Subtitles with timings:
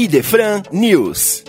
[0.00, 1.42] Idefran News.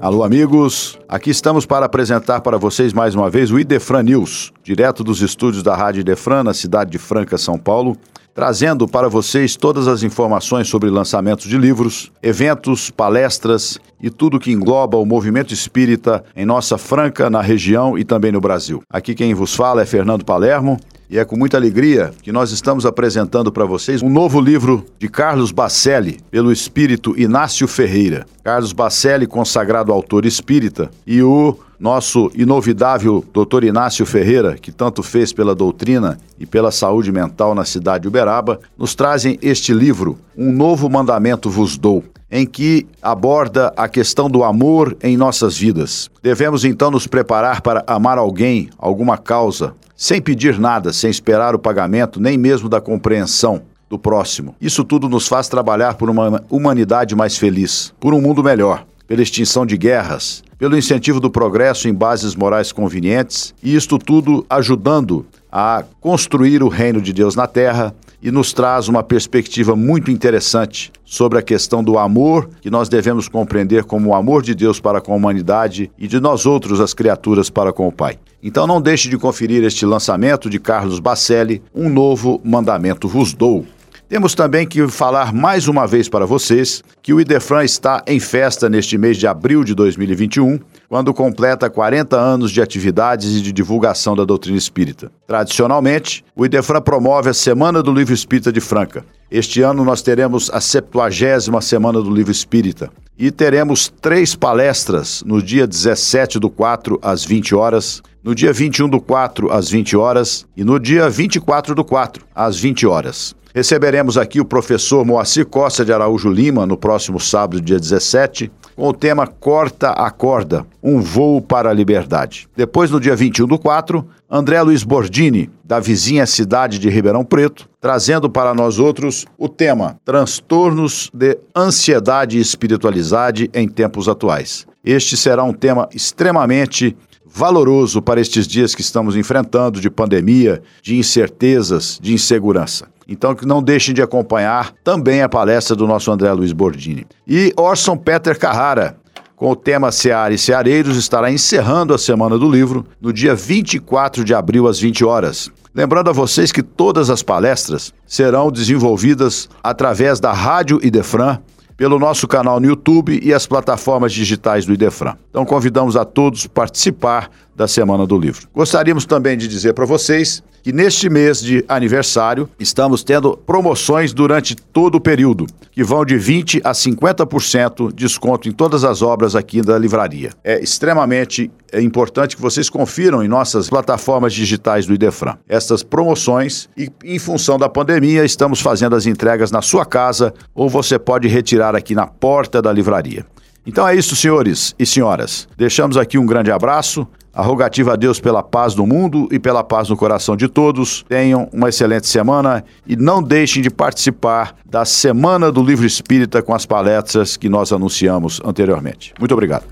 [0.00, 0.98] Alô, amigos.
[1.08, 5.62] Aqui estamos para apresentar para vocês mais uma vez o Idefran News, direto dos estúdios
[5.62, 7.96] da Rádio Idefran, na cidade de Franca, São Paulo,
[8.34, 14.50] trazendo para vocês todas as informações sobre lançamentos de livros, eventos, palestras e tudo que
[14.50, 18.82] engloba o movimento espírita em nossa Franca, na região e também no Brasil.
[18.90, 20.76] Aqui quem vos fala é Fernando Palermo
[21.10, 25.08] e é com muita alegria que nós estamos apresentando para vocês um novo livro de
[25.08, 28.26] Carlos Bacelli, pelo espírito Inácio Ferreira.
[28.44, 35.32] Carlos Bacelli, consagrado autor espírita, e o nosso inovidável doutor Inácio Ferreira, que tanto fez
[35.32, 40.52] pela doutrina e pela saúde mental na cidade de Uberaba, nos trazem este livro, Um
[40.52, 46.10] Novo Mandamento Vos Dou, em que aborda a questão do amor em nossas vidas.
[46.22, 51.58] Devemos então nos preparar para amar alguém, alguma causa, sem pedir nada, sem esperar o
[51.58, 54.54] pagamento, nem mesmo da compreensão do próximo.
[54.60, 59.22] Isso tudo nos faz trabalhar por uma humanidade mais feliz, por um mundo melhor, pela
[59.22, 65.24] extinção de guerras, pelo incentivo do progresso em bases morais convenientes, e isto tudo ajudando
[65.50, 70.92] a construir o reino de Deus na terra e nos traz uma perspectiva muito interessante
[71.04, 75.00] sobre a questão do amor que nós devemos compreender como o amor de Deus para
[75.00, 78.18] com a humanidade e de nós outros, as criaturas, para com o Pai.
[78.42, 83.66] Então não deixe de conferir este lançamento de Carlos Bacelli, Um Novo Mandamento Vos Dou.
[84.08, 88.66] Temos também que falar mais uma vez para vocês que o Idefran está em festa
[88.66, 94.16] neste mês de abril de 2021, quando completa 40 anos de atividades e de divulgação
[94.16, 95.12] da doutrina espírita.
[95.26, 99.04] Tradicionalmente, o Idefran promove a Semana do Livro Espírita de Franca.
[99.30, 105.42] Este ano nós teremos a 70 Semana do Livro Espírita e teremos três palestras no
[105.42, 110.46] dia 17 do 4 às 20 horas, no dia 21 do 4 às 20 horas
[110.56, 113.36] e no dia 24 do 4 às 20 horas.
[113.54, 118.88] Receberemos aqui o professor Moacir Costa de Araújo Lima no próximo sábado, dia 17, com
[118.88, 122.46] o tema Corta a Corda, um voo para a liberdade.
[122.54, 127.68] Depois, no dia 21 do 4, André Luiz Bordini, da vizinha cidade de Ribeirão Preto,
[127.80, 134.66] trazendo para nós outros o tema Transtornos de Ansiedade e Espiritualidade em Tempos Atuais.
[134.84, 140.96] Este será um tema extremamente valoroso para estes dias que estamos enfrentando de pandemia, de
[140.96, 142.86] incertezas, de insegurança.
[143.08, 147.06] Então, que não deixem de acompanhar também a palestra do nosso André Luiz Bordini.
[147.26, 148.98] E Orson Peter Carrara,
[149.34, 154.24] com o tema Seara e Ceareiros, estará encerrando a Semana do Livro no dia 24
[154.24, 155.50] de abril, às 20 horas.
[155.74, 161.38] Lembrando a vocês que todas as palestras serão desenvolvidas através da Rádio Idefran,
[161.78, 165.14] pelo nosso canal no YouTube e as plataformas digitais do Idefran.
[165.30, 168.48] Então convidamos a todos participar da Semana do Livro.
[168.52, 170.42] Gostaríamos também de dizer para vocês
[170.72, 176.60] neste mês de aniversário estamos tendo promoções durante todo o período, que vão de 20
[176.64, 180.30] a 50% desconto em todas as obras aqui da livraria.
[180.42, 186.68] É extremamente é importante que vocês confiram em nossas plataformas digitais do Idefran estas promoções
[186.76, 191.28] e, em função da pandemia, estamos fazendo as entregas na sua casa ou você pode
[191.28, 193.24] retirar aqui na porta da livraria.
[193.68, 195.46] Então é isso, senhores e senhoras.
[195.54, 197.06] Deixamos aqui um grande abraço.
[197.32, 201.04] A rogativa a Deus pela paz do mundo e pela paz no coração de todos.
[201.08, 206.54] Tenham uma excelente semana e não deixem de participar da Semana do Livro Espírita com
[206.54, 209.14] as palestras que nós anunciamos anteriormente.
[209.18, 209.64] Muito obrigado.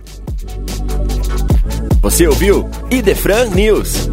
[2.00, 4.08] Você ouviu Idefran News.